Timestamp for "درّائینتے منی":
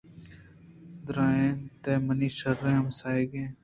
1.05-2.29